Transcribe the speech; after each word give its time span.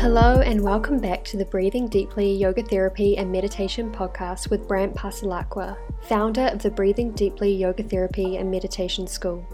Hello, 0.00 0.40
and 0.40 0.62
welcome 0.62 0.98
back 0.98 1.24
to 1.24 1.36
the 1.36 1.44
Breathing 1.44 1.86
Deeply 1.86 2.32
Yoga 2.32 2.62
Therapy 2.62 3.18
and 3.18 3.30
Meditation 3.30 3.92
podcast 3.92 4.48
with 4.48 4.66
Brandt 4.66 4.94
Passalacqua, 4.94 5.76
founder 6.04 6.46
of 6.46 6.62
the 6.62 6.70
Breathing 6.70 7.10
Deeply 7.10 7.54
Yoga 7.54 7.82
Therapy 7.82 8.38
and 8.38 8.50
Meditation 8.50 9.06
School. 9.06 9.46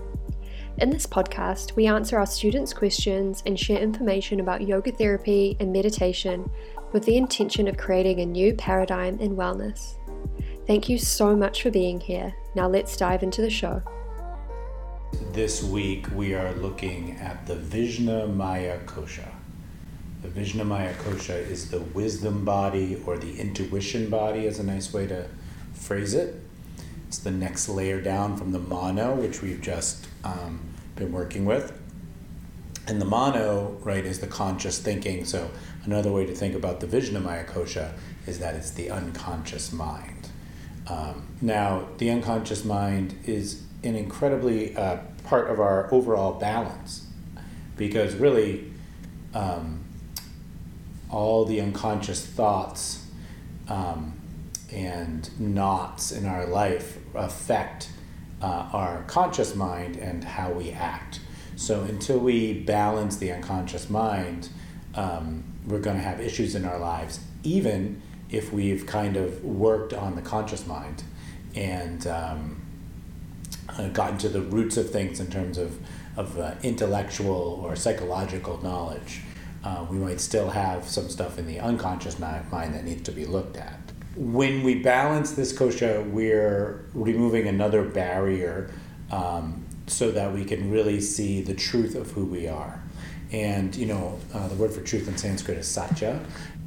In 0.78 0.88
this 0.88 1.04
podcast, 1.04 1.74
we 1.74 1.88
answer 1.88 2.16
our 2.16 2.26
students' 2.26 2.72
questions 2.72 3.42
and 3.44 3.58
share 3.58 3.80
information 3.80 4.38
about 4.38 4.62
yoga 4.62 4.92
therapy 4.92 5.56
and 5.58 5.72
meditation 5.72 6.48
with 6.92 7.04
the 7.06 7.16
intention 7.16 7.66
of 7.66 7.76
creating 7.76 8.20
a 8.20 8.26
new 8.26 8.54
paradigm 8.54 9.18
in 9.18 9.34
wellness. 9.34 9.96
Thank 10.64 10.88
you 10.88 10.96
so 10.96 11.34
much 11.34 11.60
for 11.60 11.72
being 11.72 11.98
here. 11.98 12.32
Now 12.54 12.68
let's 12.68 12.96
dive 12.96 13.24
into 13.24 13.42
the 13.42 13.50
show. 13.50 13.82
This 15.32 15.64
week 15.64 16.06
we 16.14 16.34
are 16.34 16.54
looking 16.54 17.16
at 17.18 17.48
the 17.48 17.56
Vijna 17.56 18.32
Maya 18.32 18.78
Kosha. 18.86 19.28
The 20.26 20.40
Vijna 20.40 20.66
Maya 20.66 20.92
Kosha 20.94 21.38
is 21.38 21.70
the 21.70 21.78
wisdom 21.78 22.44
body 22.44 23.00
or 23.06 23.16
the 23.16 23.38
intuition 23.38 24.10
body, 24.10 24.46
is 24.46 24.58
a 24.58 24.64
nice 24.64 24.92
way 24.92 25.06
to 25.06 25.28
phrase 25.72 26.14
it. 26.14 26.34
It's 27.06 27.18
the 27.18 27.30
next 27.30 27.68
layer 27.68 28.00
down 28.00 28.36
from 28.36 28.50
the 28.50 28.58
mano, 28.58 29.14
which 29.14 29.40
we've 29.40 29.60
just 29.60 30.08
um, 30.24 30.58
been 30.96 31.12
working 31.12 31.44
with. 31.44 31.80
And 32.88 33.00
the 33.00 33.04
mano, 33.04 33.78
right, 33.82 34.04
is 34.04 34.18
the 34.18 34.26
conscious 34.26 34.80
thinking. 34.80 35.24
So 35.24 35.48
another 35.84 36.10
way 36.10 36.26
to 36.26 36.34
think 36.34 36.56
about 36.56 36.80
the 36.80 36.88
Vijna 36.88 37.22
Maya 37.22 37.44
Kosha 37.44 37.92
is 38.26 38.40
that 38.40 38.56
it's 38.56 38.72
the 38.72 38.90
unconscious 38.90 39.72
mind. 39.72 40.28
Um, 40.88 41.28
now, 41.40 41.86
the 41.98 42.10
unconscious 42.10 42.64
mind 42.64 43.16
is 43.26 43.62
an 43.84 43.94
incredibly 43.94 44.76
uh, 44.76 44.98
part 45.22 45.48
of 45.50 45.60
our 45.60 45.92
overall 45.94 46.32
balance 46.32 47.06
because 47.76 48.16
really 48.16 48.72
um, 49.32 49.85
all 51.10 51.44
the 51.44 51.60
unconscious 51.60 52.24
thoughts 52.24 53.06
um, 53.68 54.18
and 54.72 55.28
knots 55.40 56.12
in 56.12 56.26
our 56.26 56.46
life 56.46 56.98
affect 57.14 57.90
uh, 58.42 58.68
our 58.72 59.02
conscious 59.06 59.54
mind 59.54 59.96
and 59.96 60.24
how 60.24 60.50
we 60.50 60.70
act. 60.70 61.20
So 61.56 61.82
until 61.82 62.18
we 62.18 62.52
balance 62.52 63.16
the 63.16 63.32
unconscious 63.32 63.88
mind, 63.88 64.48
um, 64.94 65.44
we're 65.66 65.80
going 65.80 65.96
to 65.96 66.02
have 66.02 66.20
issues 66.20 66.54
in 66.54 66.64
our 66.64 66.78
lives, 66.78 67.20
even 67.42 68.02
if 68.30 68.52
we've 68.52 68.86
kind 68.86 69.16
of 69.16 69.44
worked 69.44 69.94
on 69.94 70.16
the 70.16 70.22
conscious 70.22 70.66
mind 70.66 71.02
and 71.54 72.06
um, 72.06 72.62
uh, 73.70 73.88
gotten 73.88 74.18
to 74.18 74.28
the 74.28 74.40
roots 74.40 74.76
of 74.76 74.90
things 74.90 75.20
in 75.20 75.28
terms 75.28 75.58
of, 75.58 75.78
of 76.16 76.38
uh, 76.38 76.54
intellectual 76.62 77.60
or 77.64 77.74
psychological 77.76 78.62
knowledge. 78.62 79.22
Uh, 79.66 79.84
we 79.90 79.96
might 79.96 80.20
still 80.20 80.50
have 80.50 80.80
some 80.86 81.08
stuff 81.08 81.38
in 81.40 81.46
the 81.46 81.58
unconscious 81.58 82.18
mind 82.18 82.74
that 82.74 82.84
needs 82.84 83.02
to 83.02 83.12
be 83.12 83.24
looked 83.24 83.56
at 83.56 83.86
when 84.16 84.62
we 84.62 84.76
balance 84.76 85.32
this 85.32 85.52
kosha, 85.52 86.08
we're 86.10 86.86
removing 86.94 87.46
another 87.46 87.84
barrier 87.84 88.70
um, 89.10 89.64
so 89.86 90.10
that 90.10 90.32
we 90.32 90.44
can 90.44 90.70
really 90.70 91.00
see 91.00 91.42
the 91.42 91.54
truth 91.54 91.94
of 91.94 92.10
who 92.10 92.24
we 92.24 92.48
are. 92.48 92.82
And 93.30 93.74
you 93.76 93.86
know, 93.86 94.18
uh, 94.32 94.48
the 94.48 94.54
word 94.54 94.72
for 94.72 94.80
truth 94.80 95.06
in 95.06 95.18
Sanskrit 95.18 95.58
is 95.58 95.68
satya. 95.68 96.20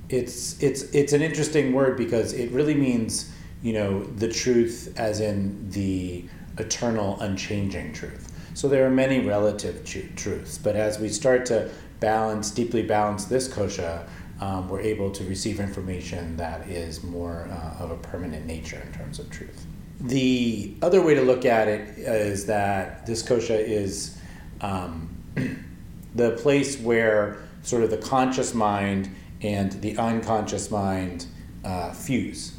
It's 0.09 0.61
it's 0.61 0.83
it's 0.93 1.13
an 1.13 1.21
interesting 1.21 1.73
word 1.73 1.97
because 1.97 2.33
it 2.33 2.51
really 2.51 2.75
means 2.75 3.31
you 3.63 3.73
know 3.73 4.03
the 4.03 4.27
truth 4.27 4.93
as 4.97 5.19
in 5.19 5.69
the 5.71 6.25
eternal, 6.57 7.19
unchanging 7.19 7.93
truth. 7.93 8.27
So 8.53 8.67
there 8.67 8.85
are 8.85 8.89
many 8.89 9.25
relative 9.25 9.85
truths, 9.85 10.57
but 10.57 10.75
as 10.75 10.99
we 10.99 11.09
start 11.09 11.45
to 11.47 11.71
balance, 11.99 12.51
deeply 12.51 12.83
balance 12.83 13.25
this 13.25 13.47
kosha, 13.47 14.07
um, 14.41 14.69
we're 14.69 14.79
able 14.79 15.11
to 15.11 15.23
receive 15.25 15.59
information 15.59 16.37
that 16.37 16.67
is 16.67 17.03
more 17.03 17.49
uh, 17.51 17.83
of 17.83 17.91
a 17.91 17.97
permanent 17.97 18.45
nature 18.45 18.81
in 18.85 18.93
terms 18.93 19.19
of 19.19 19.29
truth. 19.29 19.65
The 19.99 20.75
other 20.81 21.01
way 21.01 21.13
to 21.13 21.21
look 21.21 21.45
at 21.45 21.67
it 21.67 21.97
is 21.97 22.45
that 22.45 23.05
this 23.05 23.21
kosha 23.21 23.59
is 23.59 24.17
um, 24.61 25.09
the 26.15 26.31
place 26.31 26.79
where 26.79 27.37
sort 27.63 27.83
of 27.83 27.89
the 27.89 27.97
conscious 27.97 28.53
mind 28.53 29.13
and 29.41 29.73
the 29.81 29.97
unconscious 29.97 30.71
mind 30.71 31.25
uh, 31.65 31.91
fuse. 31.91 32.53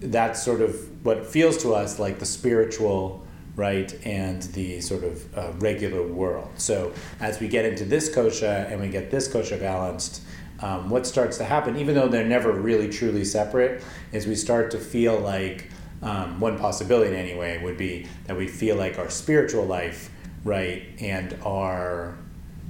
That's 0.00 0.42
sort 0.42 0.60
of 0.60 1.04
what 1.04 1.26
feels 1.26 1.56
to 1.62 1.74
us 1.74 1.98
like 1.98 2.18
the 2.18 2.26
spiritual, 2.26 3.26
right, 3.56 3.94
and 4.04 4.42
the 4.54 4.80
sort 4.80 5.04
of 5.04 5.38
uh, 5.38 5.52
regular 5.58 6.06
world. 6.06 6.50
So 6.56 6.92
as 7.20 7.40
we 7.40 7.48
get 7.48 7.64
into 7.64 7.84
this 7.84 8.14
kosha 8.14 8.70
and 8.70 8.80
we 8.80 8.88
get 8.88 9.10
this 9.10 9.28
kosha 9.28 9.60
balanced, 9.60 10.22
um, 10.60 10.90
what 10.90 11.06
starts 11.06 11.36
to 11.38 11.44
happen, 11.44 11.76
even 11.76 11.94
though 11.94 12.08
they're 12.08 12.24
never 12.24 12.52
really 12.52 12.88
truly 12.88 13.24
separate, 13.24 13.82
is 14.12 14.26
we 14.26 14.34
start 14.34 14.70
to 14.72 14.78
feel 14.78 15.18
like 15.18 15.68
um, 16.02 16.40
one 16.40 16.58
possibility, 16.58 17.16
anyway, 17.16 17.62
would 17.62 17.76
be 17.76 18.06
that 18.26 18.36
we 18.36 18.46
feel 18.46 18.76
like 18.76 18.98
our 18.98 19.10
spiritual 19.10 19.64
life, 19.64 20.10
right, 20.44 20.84
and 21.00 21.38
our 21.44 22.16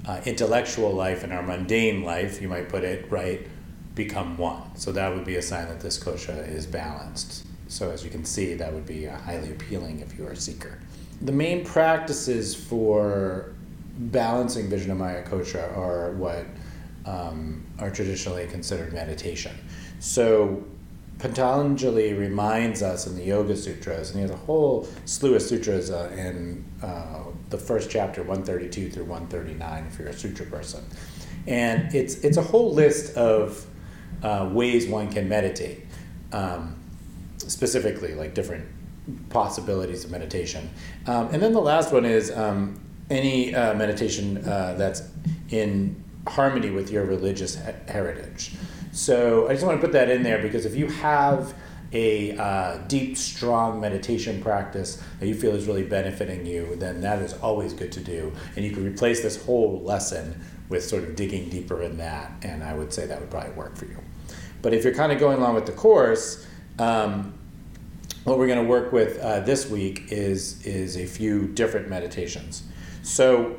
uh, 0.07 0.21
intellectual 0.25 0.93
life 0.93 1.25
and 1.25 1.33
our 1.33 1.43
mundane 1.43 2.05
life, 2.05 2.41
you 2.41 2.49
might 2.49 2.69
put 2.69 2.85
it, 2.85 3.11
right, 3.11 3.47
become 3.95 4.37
one. 4.37 4.77
So 4.77 4.93
that 4.93 5.15
would 5.15 5.25
be 5.25 5.37
a 5.37 5.43
sign 5.43 5.69
that 5.69 5.81
this 5.81 5.99
kosha 5.99 6.49
is 6.49 6.67
balanced. 6.67 7.47
So 7.69 7.91
as 7.91 8.05
you 8.05 8.11
can 8.11 8.25
see, 8.25 8.55
that 8.55 8.73
would 8.73 8.87
be 8.87 9.05
highly 9.07 9.51
appealing 9.51 10.01
if 10.01 10.19
you 10.19 10.27
are 10.27 10.33
a 10.33 10.37
seeker. 10.37 10.79
The 11.23 11.33
main 11.33 11.65
practices 11.65 12.55
for 12.55 13.53
balancing 13.97 14.69
Vijnamaya 14.69 15.29
kosha 15.29 15.77
are 15.77 16.13
what 16.13 16.47
um, 17.07 17.65
are 17.79 17.91
traditionally 17.91 18.47
considered 18.47 18.93
meditation. 18.93 19.57
So 20.01 20.65
Patanjali 21.19 22.13
reminds 22.13 22.83
us 22.83 23.07
in 23.07 23.17
the 23.17 23.25
Yoga 23.25 23.57
Sutras, 23.57 24.11
and 24.11 24.17
he 24.17 24.23
has 24.23 24.31
a 24.31 24.37
whole 24.37 24.89
slew 25.05 25.35
of 25.35 25.43
sutras 25.43 25.91
uh, 25.91 26.13
in 26.17 26.65
uh, 26.83 27.25
the 27.51 27.59
first 27.59 27.91
chapter, 27.91 28.23
132 28.23 28.91
through 28.91 29.05
139, 29.05 29.87
if 29.87 29.99
you're 29.99 30.09
a 30.09 30.13
sutra 30.13 30.47
person. 30.47 30.85
And 31.47 31.95
it's, 31.95 32.17
it's 32.17 32.37
a 32.37 32.43
whole 32.43 32.73
list 32.73 33.17
of 33.17 33.65
uh, 34.23 34.51
ways 34.53 34.87
one 34.87 35.11
can 35.11 35.29
meditate, 35.29 35.87
um, 36.33 36.77
specifically, 37.51 38.15
like 38.15 38.35
different 38.35 38.67
possibilities 39.31 40.05
of 40.05 40.11
meditation. 40.11 40.71
Um, 41.07 41.29
and 41.33 41.43
then 41.43 41.53
the 41.53 41.61
last 41.61 41.93
one 41.93 42.05
is 42.05 42.31
um, 42.31 42.81
any 43.11 43.55
uh, 43.55 43.75
meditation 43.75 44.39
uh, 44.39 44.75
that's 44.79 45.03
in 45.51 46.03
harmony 46.27 46.71
with 46.71 46.91
your 46.91 47.05
religious 47.05 47.57
heritage. 47.87 48.53
So 48.93 49.49
I 49.49 49.53
just 49.53 49.67
want 49.67 49.81
to 49.81 49.87
put 49.87 49.93
that 49.93 50.09
in 50.09 50.23
there 50.23 50.41
because 50.41 50.65
if 50.65 50.75
you 50.75 50.87
have 50.87 51.55
a 51.93 52.37
uh, 52.37 52.79
deep, 52.89 53.17
strong 53.17 53.81
meditation 53.81 54.43
practice 54.43 55.03
that 55.21 55.27
you 55.27 55.35
feel 55.35 55.55
is 55.55 55.67
really 55.67 55.85
benefiting 55.85 56.45
you, 56.45 56.75
then 56.77 57.01
that 57.01 57.21
is 57.21 57.35
always 57.35 57.73
good 57.73 57.93
to 57.93 58.01
do. 58.01 58.33
And 58.57 58.65
you 58.65 58.73
can 58.73 58.85
replace 58.85 59.23
this 59.23 59.45
whole 59.45 59.81
lesson 59.83 60.41
with 60.69 60.83
sort 60.83 61.05
of 61.05 61.15
digging 61.15 61.51
deeper 61.51 61.83
in 61.83 61.99
that, 61.99 62.33
and 62.43 62.65
I 62.65 62.75
would 62.75 62.93
say 62.93 63.07
that 63.07 63.21
would 63.21 63.31
probably 63.31 63.53
work 63.53 63.77
for 63.77 63.85
you. 63.85 63.99
But 64.63 64.73
if 64.73 64.83
you're 64.83 64.95
kind 64.95 65.13
of 65.13 65.19
going 65.21 65.39
along 65.39 65.55
with 65.55 65.67
the 65.67 65.73
course, 65.73 66.47
um, 66.79 67.35
what 68.25 68.39
we're 68.39 68.47
going 68.47 68.63
to 68.63 68.69
work 68.69 68.93
with 68.93 69.19
uh, 69.19 69.41
this 69.41 69.69
week 69.69 70.05
is 70.09 70.65
is 70.67 70.97
a 70.97 71.07
few 71.07 71.49
different 71.49 71.89
meditations. 71.89 72.63
So 73.03 73.57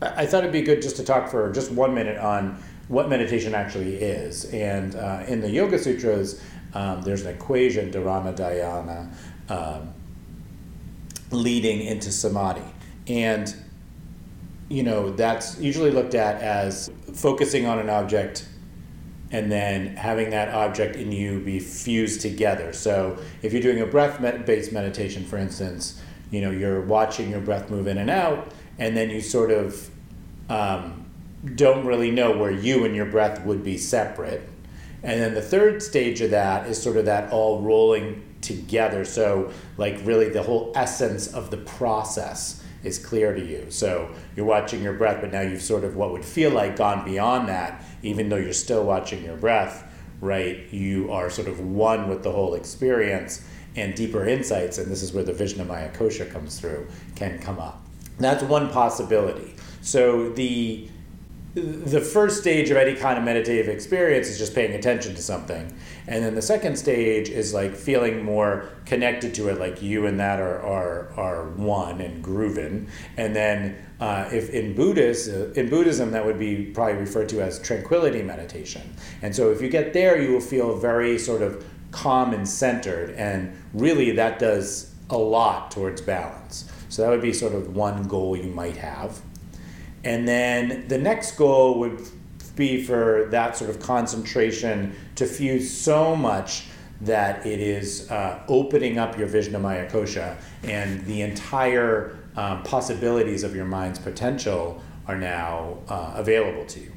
I 0.00 0.26
thought 0.26 0.40
it'd 0.40 0.52
be 0.52 0.62
good 0.62 0.82
just 0.82 0.96
to 0.96 1.04
talk 1.04 1.28
for 1.28 1.52
just 1.52 1.70
one 1.70 1.94
minute 1.94 2.18
on 2.18 2.58
what 2.88 3.08
meditation 3.08 3.54
actually 3.54 3.96
is. 3.96 4.44
And 4.46 4.94
uh, 4.94 5.24
in 5.26 5.40
the 5.40 5.50
Yoga 5.50 5.78
Sutras, 5.78 6.40
um, 6.74 7.02
there's 7.02 7.22
an 7.22 7.34
equation, 7.34 7.90
dharana 7.90 8.34
dhyana, 8.36 9.10
um, 9.48 9.92
leading 11.30 11.80
into 11.80 12.12
samadhi. 12.12 12.62
And, 13.08 13.54
you 14.68 14.82
know, 14.82 15.10
that's 15.10 15.58
usually 15.58 15.90
looked 15.90 16.14
at 16.14 16.40
as 16.42 16.90
focusing 17.14 17.66
on 17.66 17.78
an 17.78 17.88
object 17.88 18.46
and 19.30 19.50
then 19.50 19.96
having 19.96 20.30
that 20.30 20.50
object 20.50 20.96
in 20.96 21.10
you 21.12 21.40
be 21.40 21.58
fused 21.58 22.20
together. 22.20 22.72
So 22.72 23.18
if 23.42 23.52
you're 23.52 23.62
doing 23.62 23.80
a 23.80 23.86
breath 23.86 24.20
based 24.46 24.72
meditation, 24.72 25.24
for 25.24 25.36
instance, 25.36 26.00
you 26.30 26.40
know, 26.40 26.50
you're 26.50 26.80
watching 26.80 27.30
your 27.30 27.40
breath 27.40 27.70
move 27.70 27.86
in 27.86 27.98
and 27.98 28.10
out 28.10 28.52
and 28.78 28.96
then 28.96 29.10
you 29.10 29.20
sort 29.20 29.50
of 29.50 29.90
um, 30.48 31.06
don't 31.54 31.86
really 31.86 32.10
know 32.10 32.36
where 32.36 32.50
you 32.50 32.84
and 32.84 32.94
your 32.94 33.06
breath 33.06 33.44
would 33.44 33.64
be 33.64 33.78
separate. 33.78 34.48
And 35.02 35.20
then 35.20 35.34
the 35.34 35.42
third 35.42 35.82
stage 35.82 36.20
of 36.20 36.30
that 36.30 36.66
is 36.66 36.80
sort 36.82 36.96
of 36.96 37.04
that 37.04 37.32
all 37.32 37.60
rolling 37.62 38.24
together. 38.40 39.04
So, 39.04 39.52
like, 39.76 40.00
really, 40.04 40.28
the 40.28 40.42
whole 40.42 40.72
essence 40.74 41.32
of 41.32 41.50
the 41.50 41.58
process 41.58 42.62
is 42.86 42.98
clear 42.98 43.34
to 43.34 43.44
you. 43.44 43.66
So, 43.68 44.14
you're 44.34 44.46
watching 44.46 44.82
your 44.82 44.94
breath, 44.94 45.20
but 45.20 45.32
now 45.32 45.42
you've 45.42 45.62
sort 45.62 45.84
of 45.84 45.96
what 45.96 46.12
would 46.12 46.24
feel 46.24 46.50
like 46.50 46.76
gone 46.76 47.04
beyond 47.04 47.48
that, 47.48 47.84
even 48.02 48.28
though 48.28 48.36
you're 48.36 48.52
still 48.52 48.84
watching 48.84 49.24
your 49.24 49.36
breath, 49.36 49.84
right? 50.20 50.72
You 50.72 51.12
are 51.12 51.28
sort 51.28 51.48
of 51.48 51.60
one 51.60 52.08
with 52.08 52.22
the 52.22 52.32
whole 52.32 52.54
experience, 52.54 53.44
and 53.76 53.94
deeper 53.94 54.26
insights, 54.26 54.78
and 54.78 54.90
this 54.90 55.02
is 55.02 55.12
where 55.12 55.24
the 55.24 55.32
Vijnamaya 55.32 55.94
Kosha 55.94 56.30
comes 56.30 56.58
through, 56.58 56.86
can 57.14 57.38
come 57.38 57.58
up. 57.58 57.82
That's 58.18 58.42
one 58.42 58.70
possibility. 58.70 59.54
So 59.82 60.30
the 60.30 60.88
the 61.56 62.02
first 62.02 62.38
stage 62.38 62.68
of 62.68 62.76
any 62.76 62.94
kind 62.94 63.16
of 63.16 63.24
meditative 63.24 63.66
experience 63.66 64.28
is 64.28 64.36
just 64.36 64.54
paying 64.54 64.74
attention 64.74 65.14
to 65.14 65.22
something. 65.22 65.74
And 66.06 66.22
then 66.22 66.34
the 66.34 66.42
second 66.42 66.76
stage 66.76 67.30
is 67.30 67.54
like 67.54 67.74
feeling 67.74 68.22
more 68.22 68.68
connected 68.84 69.34
to 69.36 69.48
it, 69.48 69.58
like 69.58 69.80
you 69.80 70.04
and 70.04 70.20
that 70.20 70.38
are, 70.38 70.60
are, 70.60 71.14
are 71.16 71.48
one 71.52 72.02
and 72.02 72.22
grooving. 72.22 72.88
And 73.16 73.34
then 73.34 73.74
uh, 74.00 74.28
if 74.30 74.50
in 74.50 74.74
Buddhist, 74.74 75.30
uh, 75.30 75.52
in 75.52 75.70
Buddhism, 75.70 76.10
that 76.10 76.26
would 76.26 76.38
be 76.38 76.66
probably 76.66 76.96
referred 76.96 77.30
to 77.30 77.40
as 77.40 77.58
tranquility 77.58 78.22
meditation. 78.22 78.94
And 79.22 79.34
so 79.34 79.50
if 79.50 79.62
you 79.62 79.70
get 79.70 79.94
there, 79.94 80.20
you 80.20 80.32
will 80.32 80.42
feel 80.42 80.76
very 80.76 81.18
sort 81.18 81.40
of 81.40 81.64
calm 81.90 82.34
and 82.34 82.46
centered. 82.46 83.12
And 83.12 83.56
really, 83.72 84.10
that 84.10 84.38
does 84.38 84.92
a 85.08 85.16
lot 85.16 85.70
towards 85.70 86.02
balance. 86.02 86.70
So 86.90 87.00
that 87.00 87.08
would 87.08 87.22
be 87.22 87.32
sort 87.32 87.54
of 87.54 87.74
one 87.74 88.06
goal 88.08 88.36
you 88.36 88.50
might 88.50 88.76
have. 88.76 89.22
And 90.06 90.26
then 90.26 90.86
the 90.86 90.98
next 90.98 91.32
goal 91.32 91.80
would 91.80 92.00
be 92.54 92.84
for 92.84 93.26
that 93.32 93.56
sort 93.56 93.70
of 93.70 93.80
concentration 93.80 94.94
to 95.16 95.26
fuse 95.26 95.68
so 95.68 96.14
much 96.14 96.66
that 97.00 97.44
it 97.44 97.58
is 97.58 98.08
uh, 98.08 98.40
opening 98.46 98.98
up 98.98 99.18
your 99.18 99.26
vision 99.26 99.56
of 99.56 99.62
Vijnanamaya 99.62 99.90
kosha 99.90 100.36
and 100.62 101.04
the 101.06 101.22
entire 101.22 102.16
um, 102.36 102.62
possibilities 102.62 103.42
of 103.42 103.56
your 103.56 103.64
mind's 103.64 103.98
potential 103.98 104.80
are 105.08 105.18
now 105.18 105.78
uh, 105.88 106.12
available 106.14 106.64
to 106.66 106.78
you. 106.78 106.92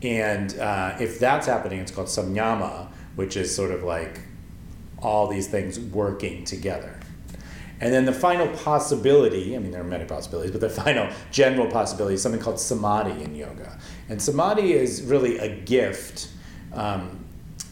And 0.00 0.58
uh, 0.58 0.96
if 0.98 1.18
that's 1.18 1.46
happening, 1.46 1.80
it's 1.80 1.92
called 1.92 2.06
samyama, 2.06 2.88
which 3.16 3.36
is 3.36 3.54
sort 3.54 3.70
of 3.70 3.82
like 3.82 4.20
all 5.02 5.26
these 5.26 5.48
things 5.48 5.78
working 5.78 6.46
together. 6.46 6.98
And 7.84 7.92
then 7.92 8.06
the 8.06 8.14
final 8.14 8.48
possibility, 8.48 9.54
I 9.54 9.58
mean, 9.58 9.70
there 9.70 9.82
are 9.82 9.84
many 9.84 10.06
possibilities, 10.06 10.52
but 10.52 10.62
the 10.62 10.70
final 10.70 11.06
general 11.30 11.70
possibility 11.70 12.14
is 12.14 12.22
something 12.22 12.40
called 12.40 12.58
samadhi 12.58 13.22
in 13.22 13.34
yoga. 13.34 13.78
And 14.08 14.22
samadhi 14.22 14.72
is 14.72 15.02
really 15.02 15.36
a 15.36 15.54
gift. 15.54 16.30
Um, 16.72 17.22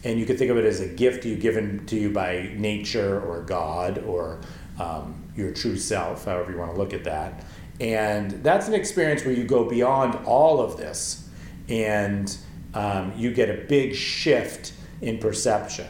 and 0.03 0.19
you 0.19 0.27
could 0.27 0.37
think 0.37 0.51
of 0.51 0.57
it 0.57 0.65
as 0.65 0.81
a 0.81 0.87
gift 0.87 1.25
you 1.25 1.35
given 1.35 1.87
to 1.87 1.95
you 1.95 2.11
by 2.11 2.51
nature 2.55 3.21
or 3.21 3.41
God 3.41 4.03
or 4.05 4.39
um, 4.79 5.15
your 5.35 5.51
true 5.51 5.77
self, 5.77 6.25
however 6.25 6.51
you 6.51 6.59
want 6.59 6.71
to 6.73 6.77
look 6.77 6.93
at 6.93 7.05
that. 7.05 7.43
And 7.79 8.29
that's 8.43 8.67
an 8.67 8.75
experience 8.75 9.25
where 9.25 9.33
you 9.33 9.45
go 9.45 9.67
beyond 9.67 10.13
all 10.27 10.61
of 10.61 10.77
this 10.77 11.27
and 11.69 12.37
um, 12.75 13.13
you 13.17 13.33
get 13.33 13.49
a 13.49 13.65
big 13.65 13.95
shift 13.95 14.73
in 15.01 15.17
perception. 15.17 15.87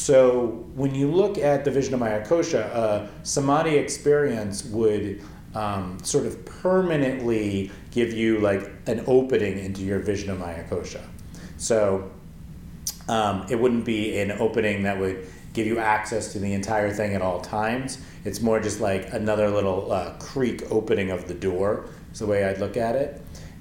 So 0.00 0.64
when 0.76 0.94
you 0.94 1.10
look 1.10 1.36
at 1.36 1.66
the 1.66 1.70
Vijnanamaya 1.70 2.26
Kosha, 2.26 2.64
a 2.74 3.10
samadhi 3.22 3.76
experience 3.76 4.64
would 4.64 5.22
um, 5.54 5.98
sort 6.02 6.24
of 6.24 6.42
permanently 6.46 7.70
give 7.90 8.10
you 8.14 8.38
like 8.38 8.72
an 8.86 9.04
opening 9.06 9.58
into 9.58 9.82
your 9.82 10.00
Vijnanamaya 10.00 10.66
Kosha. 10.70 11.02
So 11.58 12.10
um, 13.10 13.44
it 13.50 13.60
wouldn't 13.60 13.84
be 13.84 14.18
an 14.18 14.32
opening 14.32 14.84
that 14.84 14.98
would 14.98 15.26
give 15.52 15.66
you 15.66 15.78
access 15.78 16.32
to 16.32 16.38
the 16.38 16.54
entire 16.54 16.90
thing 16.90 17.14
at 17.14 17.20
all 17.20 17.42
times. 17.42 17.98
It's 18.24 18.40
more 18.40 18.58
just 18.58 18.80
like 18.80 19.12
another 19.12 19.50
little 19.50 19.92
uh, 19.92 20.14
creak 20.18 20.62
opening 20.72 21.10
of 21.10 21.28
the 21.28 21.34
door, 21.34 21.84
is 22.10 22.20
the 22.20 22.26
way 22.26 22.46
I'd 22.46 22.58
look 22.58 22.78
at 22.78 22.96
it. 22.96 23.20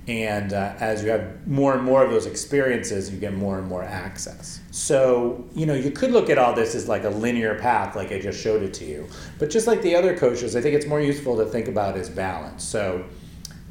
And 0.10 0.54
uh, 0.54 0.74
as 0.80 1.04
you 1.04 1.12
have 1.12 1.48
more 1.48 1.76
and 1.76 1.84
more 1.84 2.04
of 2.04 2.10
those 2.10 2.26
experiences, 2.26 3.12
you 3.12 3.20
get 3.20 3.36
more 3.36 3.60
and 3.60 3.68
more 3.68 3.84
access. 3.84 4.60
So, 4.72 5.48
you 5.54 5.68
know, 5.68 5.76
you 5.76 5.92
could 5.92 6.10
look 6.10 6.32
at 6.32 6.40
all 6.40 6.56
this 6.56 6.74
as 6.74 6.88
like 6.88 7.04
a 7.04 7.10
linear 7.10 7.54
path, 7.60 7.96
like 7.96 8.12
I 8.12 8.20
just 8.20 8.42
showed 8.42 8.64
it 8.64 8.74
to 8.76 8.86
you. 8.86 9.08
But 9.38 9.52
just 9.52 9.68
like 9.68 9.84
the 9.84 9.96
other 9.96 10.18
koshas, 10.18 10.58
I 10.58 10.62
think 10.62 10.74
it's 10.74 10.88
more 10.88 11.00
useful 11.00 11.38
to 11.38 11.46
think 11.46 11.68
about 11.68 11.96
as 11.96 12.10
balance. 12.10 12.64
So, 12.64 13.06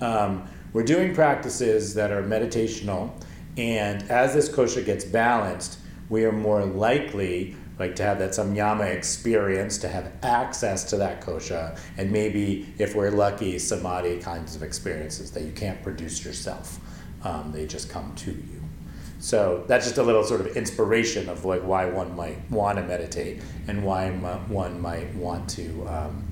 um, 0.01 0.49
we're 0.73 0.85
doing 0.85 1.13
practices 1.13 1.93
that 1.95 2.13
are 2.13 2.23
meditational, 2.23 3.11
and 3.57 4.09
as 4.09 4.33
this 4.33 4.49
kosha 4.49 4.85
gets 4.87 5.05
balanced, 5.05 5.81
we 6.09 6.25
are 6.25 6.31
more 6.31 6.65
likely 6.65 7.57
like 7.79 7.95
to 7.97 8.03
have 8.03 8.19
that 8.19 8.31
samyama 8.31 8.87
experience, 8.93 9.79
to 9.79 9.89
have 9.89 10.13
access 10.23 10.85
to 10.91 10.97
that 10.97 11.21
kosha, 11.21 11.79
and 11.97 12.11
maybe 12.11 12.67
if 12.79 12.95
we're 12.95 13.11
lucky, 13.11 13.59
samadhi 13.59 14.19
kinds 14.19 14.57
of 14.57 14.63
experiences 14.63 15.31
that 15.33 15.43
you 15.45 15.53
can't 15.53 15.83
produce 15.83 16.25
yourself. 16.25 16.81
Um, 17.25 17.53
they 17.53 17.67
just 17.67 17.89
come 17.91 18.15
to 18.17 18.31
you. 18.31 18.63
So 19.21 19.65
that's 19.67 19.85
just 19.85 19.99
a 19.99 20.03
little 20.03 20.23
sort 20.23 20.41
of 20.41 20.57
inspiration 20.57 21.29
of 21.29 21.45
like 21.45 21.63
why 21.63 21.87
one 21.87 22.15
might 22.15 22.39
want 22.51 22.79
to 22.79 22.85
meditate 22.85 23.43
and 23.67 23.85
why 23.85 24.11
one 24.11 24.81
might 24.81 25.13
want 25.15 25.49
to 25.51 25.87
um, 25.89 26.25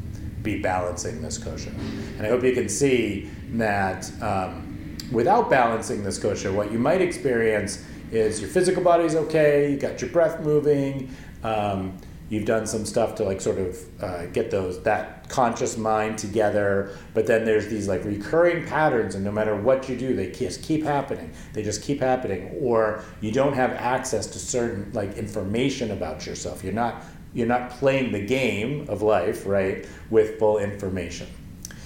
be 0.43 0.61
balancing 0.61 1.21
this 1.21 1.39
kosha. 1.39 1.77
And 2.17 2.27
I 2.27 2.29
hope 2.29 2.45
you 2.45 2.53
can 2.53 2.69
see 2.69 3.29
that 3.55 4.11
um, 4.23 4.97
without 5.11 5.51
balancing 5.51 6.05
this 6.05 6.19
kosha, 6.19 6.55
what 6.55 6.71
you 6.71 6.79
might 6.79 7.01
experience 7.01 7.85
is 8.13 8.41
your 8.41 8.49
physical 8.49 8.83
body's 8.85 9.17
okay, 9.17 9.73
you 9.73 9.77
got 9.77 10.01
your 10.01 10.11
breath 10.11 10.41
moving, 10.41 11.11
um, 11.47 11.97
you've 12.29 12.45
done 12.45 12.67
some 12.67 12.85
stuff 12.85 13.15
to 13.15 13.25
like 13.25 13.41
sort 13.41 13.59
of 13.59 14.03
uh, 14.03 14.27
get 14.27 14.51
those 14.51 14.83
that 14.83 15.29
conscious 15.29 15.77
mind 15.77 16.19
together 16.19 16.97
but 17.15 17.27
then 17.27 17.45
there's 17.45 17.69
these 17.69 17.89
like 17.89 18.05
recurring 18.05 18.67
patterns 18.67 19.15
and 19.15 19.25
no 19.25 19.31
matter 19.31 19.55
what 19.55 19.89
you 19.89 19.97
do 19.97 20.15
they 20.15 20.31
just 20.31 20.63
keep 20.63 20.85
happening. 20.85 21.33
They 21.53 21.63
just 21.63 21.83
keep 21.83 22.01
happening. 22.01 22.57
Or 22.61 23.05
you 23.21 23.31
don't 23.31 23.53
have 23.55 23.73
access 23.73 24.27
to 24.29 24.39
certain 24.39 24.91
like 24.93 25.17
information 25.17 25.91
about 25.93 26.27
yourself. 26.27 26.65
You're 26.65 26.73
not 26.73 27.03
you're 27.33 27.47
not 27.47 27.71
playing 27.71 28.13
the 28.13 28.25
game 28.25 28.89
of 28.89 29.03
life 29.03 29.47
right 29.47 29.87
with 30.11 30.39
full 30.39 30.59
information. 30.59 31.29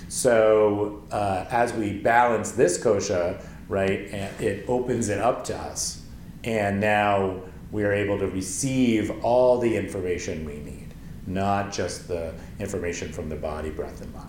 So 0.08 1.02
uh, 1.10 1.46
as 1.50 1.72
we 1.72 1.98
balance 1.98 2.52
this 2.52 2.82
kosha 2.82 3.44
right 3.68 4.08
and 4.12 4.40
it 4.40 4.64
opens 4.68 5.08
it 5.08 5.18
up 5.18 5.44
to 5.44 5.56
us. 5.56 6.02
And 6.44 6.80
now 6.80 7.42
we 7.72 7.84
are 7.84 7.92
able 7.92 8.18
to 8.18 8.26
receive 8.26 9.24
all 9.24 9.58
the 9.58 9.76
information 9.76 10.44
we 10.44 10.58
need, 10.58 10.88
not 11.26 11.72
just 11.72 12.08
the 12.08 12.32
information 12.58 13.12
from 13.12 13.28
the 13.28 13.36
body, 13.36 13.70
breath, 13.70 14.00
and 14.00 14.12
mind. 14.12 14.26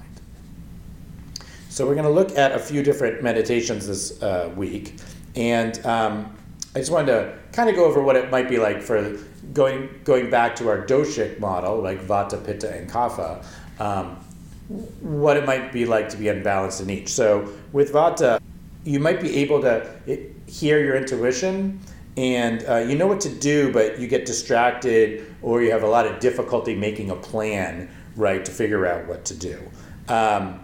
So, 1.70 1.88
we're 1.88 1.96
going 1.96 2.06
to 2.06 2.12
look 2.12 2.38
at 2.38 2.52
a 2.52 2.60
few 2.60 2.84
different 2.84 3.24
meditations 3.24 3.88
this 3.88 4.22
uh, 4.22 4.52
week. 4.56 4.96
And 5.36 5.84
um, 5.86 6.36
I 6.76 6.80
just 6.80 6.92
wanted 6.92 7.14
to 7.14 7.38
kind 7.54 7.70
of 7.70 7.76
go 7.76 7.86
over 7.86 8.02
what 8.04 8.16
it 8.16 8.30
might 8.30 8.50
be 8.50 8.58
like 8.58 8.82
for 8.82 9.18
going, 9.54 9.90
going 10.04 10.30
back 10.30 10.56
to 10.58 10.68
our 10.68 10.86
doshic 10.86 11.40
model, 11.40 11.82
like 11.82 12.00
Vata, 12.02 12.46
Pitta, 12.46 12.76
and 12.76 12.90
Kapha, 12.90 13.44
um, 13.80 14.18
what 15.00 15.38
it 15.38 15.46
might 15.46 15.72
be 15.72 15.86
like 15.86 16.10
to 16.10 16.18
be 16.18 16.28
unbalanced 16.28 16.82
in 16.82 16.90
each. 16.90 17.10
So, 17.10 17.52
with 17.72 17.94
Vata, 17.94 18.40
you 18.84 19.00
might 19.00 19.22
be 19.22 19.38
able 19.38 19.62
to 19.62 19.90
hear 20.48 20.84
your 20.84 20.96
intuition 20.96 21.80
and 22.18 22.66
uh, 22.68 22.78
you 22.78 22.98
know 22.98 23.08
what 23.08 23.22
to 23.22 23.30
do, 23.30 23.72
but 23.72 24.00
you 24.00 24.08
get 24.08 24.26
distracted 24.26 25.34
or 25.42 25.62
you 25.62 25.72
have 25.72 25.84
a 25.84 25.88
lot 25.88 26.06
of 26.06 26.20
difficulty 26.20 26.76
making 26.76 27.10
a 27.10 27.16
plan, 27.16 27.90
right, 28.16 28.44
to 28.44 28.52
figure 28.52 28.86
out 28.86 29.08
what 29.08 29.26
to 29.26 29.36
do. 29.36 29.60
Um, 30.08 30.60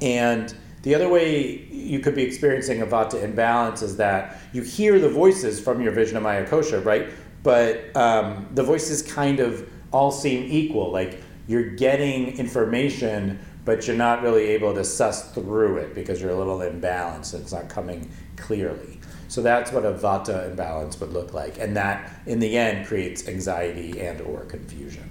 and 0.00 0.54
the 0.82 0.94
other 0.94 1.08
way 1.08 1.64
you 1.70 2.00
could 2.00 2.14
be 2.14 2.22
experiencing 2.22 2.82
a 2.82 2.86
vata 2.86 3.22
imbalance 3.22 3.82
is 3.82 3.96
that 3.96 4.38
you 4.52 4.62
hear 4.62 4.98
the 4.98 5.08
voices 5.08 5.60
from 5.60 5.80
your 5.80 5.92
Vijnanamaya 5.92 6.48
kosha, 6.48 6.84
right? 6.84 7.08
But 7.42 7.94
um, 7.96 8.48
the 8.54 8.62
voices 8.62 9.02
kind 9.02 9.40
of 9.40 9.68
all 9.92 10.10
seem 10.10 10.44
equal. 10.50 10.90
Like 10.92 11.20
you're 11.46 11.70
getting 11.70 12.36
information, 12.38 13.38
but 13.64 13.86
you're 13.86 13.96
not 13.96 14.22
really 14.22 14.44
able 14.46 14.74
to 14.74 14.84
suss 14.84 15.32
through 15.32 15.78
it 15.78 15.94
because 15.94 16.20
you're 16.20 16.30
a 16.30 16.36
little 16.36 16.58
imbalanced. 16.58 17.34
And 17.34 17.42
it's 17.42 17.52
not 17.52 17.68
coming 17.68 18.10
clearly. 18.36 19.00
So 19.32 19.40
that's 19.40 19.72
what 19.72 19.86
a 19.86 19.92
vata 19.92 20.50
imbalance 20.50 21.00
would 21.00 21.14
look 21.14 21.32
like, 21.32 21.58
and 21.58 21.74
that 21.74 22.20
in 22.26 22.38
the 22.38 22.58
end 22.58 22.86
creates 22.86 23.26
anxiety 23.26 23.98
and 23.98 24.20
or 24.20 24.40
confusion. 24.40 25.08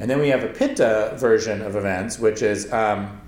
And 0.00 0.10
then 0.10 0.18
we 0.18 0.30
have 0.30 0.42
a 0.42 0.48
pitta 0.48 1.14
version 1.16 1.62
of 1.62 1.76
events, 1.76 2.18
which 2.18 2.42
is 2.42 2.72
um, 2.72 3.20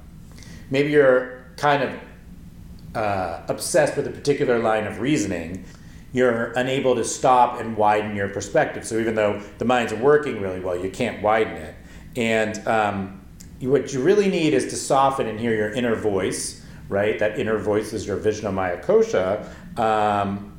maybe 0.71 0.91
you're 0.91 1.45
kind 1.57 1.85
of 1.85 2.97
uh, 2.97 3.43
obsessed 3.47 3.97
with 3.97 4.09
a 4.09 4.11
particular 4.11 4.59
line 4.59 4.89
of 4.89 4.99
reasoning. 4.99 5.65
You're 6.13 6.51
unable 6.57 6.97
to 6.97 7.05
stop 7.05 7.61
and 7.61 7.77
widen 7.77 8.17
your 8.17 8.29
perspective. 8.29 8.85
So 8.85 8.99
even 8.99 9.15
though 9.15 9.41
the 9.59 9.65
mind's 9.65 9.95
working 9.95 10.41
really 10.41 10.59
well, 10.59 10.77
you 10.77 10.91
can't 10.91 11.23
widen 11.23 11.55
it. 11.55 11.77
And 12.17 12.67
um, 12.67 13.21
what 13.61 13.93
you 13.93 14.03
really 14.03 14.29
need 14.29 14.53
is 14.53 14.65
to 14.71 14.75
soften 14.75 15.29
and 15.29 15.39
hear 15.39 15.55
your 15.55 15.71
inner 15.71 15.95
voice 15.95 16.61
right? 16.91 17.19
That 17.21 17.39
inner 17.39 17.57
voice 17.57 17.93
is 17.95 18.07
your 18.07 18.19
Vijnanamaya 18.19 18.85
kosha, 18.85 19.49
um, 19.77 20.59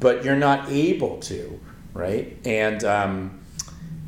but 0.00 0.24
you're 0.24 0.36
not 0.36 0.70
able 0.70 1.18
to, 1.18 1.60
right? 1.94 2.36
And 2.44 2.84
um, 2.84 3.40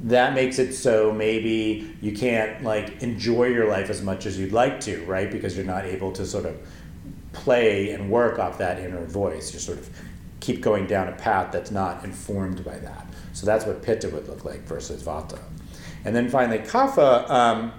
that 0.03 0.35
makes 0.35 0.59
it 0.59 0.73
so 0.73 1.13
maybe 1.13 1.97
you 2.01 2.13
can't 2.13 2.63
like 2.63 3.03
enjoy 3.03 3.47
your 3.47 3.69
life 3.69 3.91
as 3.91 4.03
much 4.03 4.27
as 4.27 4.39
you'd 4.39 4.53
like 4.53 4.81
to, 4.81 5.05
right? 5.05 5.31
Because 5.31 5.57
you're 5.57 5.67
not 5.67 5.85
able 5.85 6.13
to 6.13 6.27
sort 6.27 6.47
of 6.47 6.57
play 7.33 7.91
and 7.91 8.11
work 8.11 8.39
off 8.39 8.59
that 8.59 8.79
inner 8.79 9.05
voice. 9.05 9.53
You 9.53 9.61
sort 9.61 9.79
of 9.79 9.91
keep 10.41 10.61
going 10.61 10.87
down 10.87 11.09
a 11.09 11.13
path 11.13 11.53
that's 11.53 11.71
not 11.71 12.05
informed 12.05 12.65
by 12.65 12.79
that. 12.79 13.07
So 13.33 13.47
that's 13.47 13.65
what 13.67 13.83
Pitta 13.83 14.09
would 14.11 14.29
look 14.29 14.45
like 14.45 14.61
versus 14.63 15.03
Vata. 15.03 15.39
And 16.05 16.15
then 16.15 16.29
finally, 16.29 16.59
Kapha. 16.59 17.29
Um, 17.29 17.73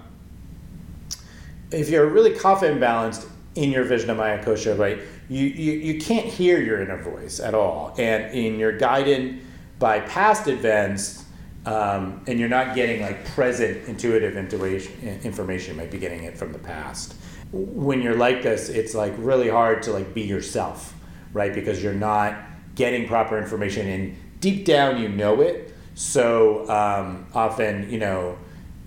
if 1.70 1.88
you're 1.88 2.06
really 2.06 2.32
kapha 2.32 2.62
imbalanced, 2.62 3.28
in 3.56 3.72
your 3.72 3.84
Vijnanamaya 3.84 4.44
kosha, 4.44 4.78
right, 4.78 5.00
you, 5.28 5.46
you, 5.46 5.72
you 5.72 6.00
can't 6.00 6.26
hear 6.26 6.60
your 6.60 6.80
inner 6.80 7.02
voice 7.02 7.40
at 7.40 7.54
all. 7.54 7.94
And 7.98 8.32
in 8.34 8.58
your 8.58 8.76
guided 8.76 9.40
by 9.78 10.00
past 10.00 10.46
events, 10.46 11.24
um, 11.64 12.22
and 12.28 12.38
you're 12.38 12.48
not 12.48 12.76
getting 12.76 13.02
like 13.02 13.24
present 13.24 13.88
intuitive 13.88 14.36
intuition 14.36 15.20
information, 15.24 15.74
you 15.74 15.80
might 15.80 15.90
be 15.90 15.98
getting 15.98 16.24
it 16.24 16.38
from 16.38 16.52
the 16.52 16.58
past. 16.58 17.14
When 17.50 18.02
you're 18.02 18.16
like 18.16 18.42
this, 18.42 18.68
it's 18.68 18.94
like 18.94 19.14
really 19.16 19.48
hard 19.48 19.82
to 19.84 19.92
like 19.92 20.14
be 20.14 20.22
yourself, 20.22 20.94
right? 21.32 21.52
Because 21.52 21.82
you're 21.82 21.94
not 21.94 22.36
getting 22.76 23.08
proper 23.08 23.38
information 23.38 23.88
and 23.88 24.16
deep 24.40 24.64
down 24.64 25.00
you 25.00 25.08
know 25.08 25.40
it. 25.40 25.74
So 25.94 26.68
um, 26.68 27.26
often, 27.34 27.90
you 27.90 27.98
know, 27.98 28.38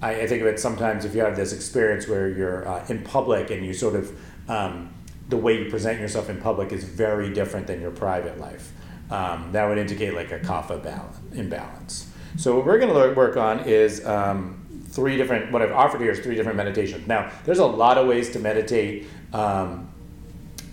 I, 0.02 0.22
I, 0.22 0.28
think 0.28 0.42
of 0.42 0.48
it 0.48 0.60
sometimes 0.60 1.06
if 1.06 1.16
you 1.16 1.22
have 1.22 1.36
this 1.36 1.52
experience 1.54 2.08
where 2.08 2.30
you're 2.30 2.68
uh, 2.68 2.86
in 2.88 3.02
public 3.04 3.50
and 3.50 3.66
you 3.66 3.74
sort 3.74 3.96
of 3.96 4.18
um, 4.50 4.94
the 5.30 5.38
way 5.38 5.64
you 5.64 5.70
present 5.70 6.00
yourself 6.00 6.30
in 6.30 6.42
public 6.42 6.72
is 6.74 6.84
very 6.84 7.32
different 7.34 7.68
than 7.68 7.80
your 7.80 7.92
private 7.92 8.40
life. 8.40 8.74
Um, 9.12 9.52
that 9.54 9.68
would 9.68 9.78
indicate 9.78 10.14
like 10.14 10.32
a 10.32 10.40
kapha 10.40 10.84
balance, 10.84 11.18
imbalance. 11.34 12.12
So 12.38 12.56
what 12.56 12.66
we're 12.66 12.78
going 12.78 12.94
to 12.94 13.16
work 13.16 13.38
on 13.38 13.62
is 13.62 14.06
um, 14.06 14.86
three 14.90 15.18
different. 15.18 15.52
What 15.52 15.62
I've 15.62 15.72
offered 15.72 16.02
here 16.02 16.12
is 16.12 16.20
three 16.20 16.36
different 16.36 16.58
meditations. 16.58 17.08
Now, 17.08 17.32
there's 17.46 17.60
a 17.60 17.66
lot 17.66 17.98
of 17.98 18.08
ways 18.08 18.32
to 18.32 18.40
meditate. 18.40 19.08
Um, 19.34 19.90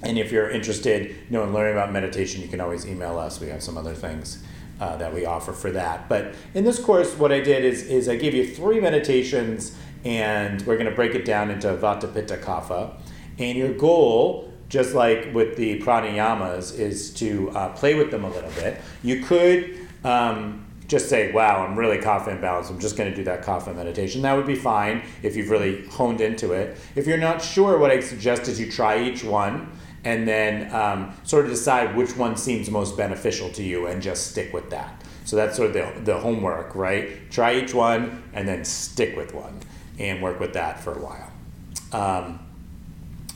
and 0.02 0.18
if 0.18 0.30
you're 0.30 0.50
interested, 0.50 1.09
you 1.09 1.16
know, 1.30 1.45
in 1.45 1.54
learning 1.54 1.73
about 1.73 1.92
meditation, 1.92 2.42
you 2.42 2.49
can 2.49 2.61
always 2.61 2.87
email 2.87 3.18
us. 3.18 3.40
We 3.40 3.49
have 3.49 3.62
some 3.62 3.78
other 3.78 3.95
things 3.95 4.42
uh, 4.80 4.97
that 4.99 5.12
we 5.12 5.25
offer 5.25 5.52
for 5.52 5.71
that. 5.71 6.09
But 6.09 6.35
in 6.54 6.64
this 6.64 6.78
course, 6.78 7.16
what 7.16 7.33
I 7.33 7.40
did 7.40 7.64
is, 7.64 7.85
is 7.85 8.09
I 8.09 8.16
gave 8.16 8.35
you 8.35 8.47
three 8.47 8.80
meditations, 8.80 9.76
and 10.04 10.61
we're 10.62 10.76
going 10.76 10.90
to 10.90 10.95
break 10.95 11.14
it 11.14 11.25
down 11.25 11.50
into 11.50 11.68
Vata, 11.68 12.12
Pitta, 12.12 12.37
Kapha. 12.37 12.95
And 13.38 13.59
your 13.59 13.73
goal, 13.75 14.52
just 14.69 14.95
like 14.95 15.33
with 15.35 15.57
the 15.57 15.81
pranayamas, 15.81 16.78
is 16.78 17.11
to 17.14 17.50
uh, 17.50 17.69
play 17.71 17.95
with 17.95 18.11
them 18.11 18.25
a 18.25 18.31
little 18.31 18.50
bit. 18.50 18.81
You 19.02 19.23
could 19.23 19.88
um, 20.05 20.64
just 20.88 21.09
say, 21.09 21.33
wow, 21.33 21.66
I'm 21.66 21.76
really 21.76 21.99
kapha 21.99 22.28
imbalanced. 22.28 22.71
I'm 22.71 22.78
just 22.78 22.97
going 22.97 23.11
to 23.11 23.16
do 23.16 23.25
that 23.25 23.43
kapha 23.43 23.75
meditation. 23.75 24.23
That 24.23 24.35
would 24.35 24.47
be 24.47 24.55
fine 24.55 25.02
if 25.23 25.37
you've 25.37 25.50
really 25.50 25.87
honed 25.88 26.21
into 26.21 26.52
it. 26.52 26.76
If 26.95 27.07
you're 27.07 27.19
not 27.19 27.43
sure, 27.43 27.78
what 27.78 27.90
I 27.90 28.00
suggest 28.00 28.49
is 28.49 28.61
you 28.61 28.71
try 28.71 29.02
each 29.02 29.25
one 29.25 29.71
and 30.05 30.26
then 30.26 30.73
um, 30.73 31.12
sort 31.25 31.45
of 31.45 31.50
decide 31.50 31.97
which 31.97 32.16
one 32.16 32.37
seems 32.37 32.71
most 32.71 32.97
beneficial 32.97 33.50
to 33.50 33.62
you 33.62 33.87
and 33.87 34.00
just 34.00 34.31
stick 34.31 34.52
with 34.52 34.71
that. 34.71 35.02
So 35.25 35.35
that's 35.35 35.57
sort 35.57 35.75
of 35.75 35.75
the, 35.75 36.12
the 36.12 36.19
homework, 36.21 36.76
right? 36.76 37.28
Try 37.33 37.57
each 37.57 37.75
one 37.75 38.23
and 38.33 38.47
then 38.47 38.64
stick 38.64 39.16
with 39.16 39.35
one 39.35 39.59
and 39.99 40.23
work 40.23 40.38
with 40.38 40.52
that 40.52 40.78
for 40.81 40.93
a 40.93 40.99
while. 41.00 41.33
Um, 41.93 42.46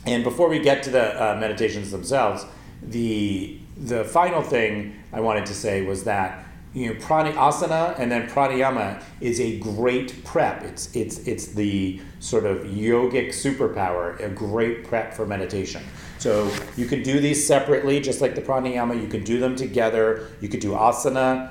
and 0.06 0.24
before 0.24 0.48
we 0.48 0.58
get 0.58 0.82
to 0.84 0.90
the 0.90 1.22
uh, 1.22 1.36
meditations 1.36 1.90
themselves, 1.90 2.46
the 2.82 3.58
the 3.76 4.04
final 4.04 4.42
thing 4.42 4.94
I 5.12 5.20
wanted 5.20 5.46
to 5.46 5.54
say 5.54 5.82
was 5.82 6.04
that 6.04 6.46
you 6.72 6.88
know 6.88 7.00
prana 7.00 7.32
asana 7.32 7.98
and 7.98 8.10
then 8.10 8.28
pranayama 8.28 9.02
is 9.20 9.40
a 9.40 9.58
great 9.58 10.24
prep. 10.24 10.62
It's 10.62 10.94
it's 10.94 11.18
it's 11.26 11.48
the 11.48 12.00
sort 12.20 12.46
of 12.46 12.58
yogic 12.58 13.28
superpower, 13.28 14.18
a 14.20 14.28
great 14.28 14.84
prep 14.84 15.12
for 15.12 15.26
meditation. 15.26 15.82
So 16.18 16.50
you 16.76 16.86
can 16.86 17.02
do 17.02 17.18
these 17.20 17.46
separately, 17.46 18.00
just 18.00 18.20
like 18.20 18.34
the 18.34 18.42
pranayama. 18.42 19.00
You 19.00 19.08
can 19.08 19.24
do 19.24 19.38
them 19.38 19.56
together. 19.56 20.28
You 20.40 20.48
could 20.48 20.60
do 20.60 20.72
asana, 20.72 21.50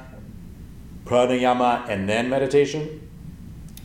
pranayama, 1.06 1.88
and 1.90 2.08
then 2.08 2.30
meditation. 2.30 3.08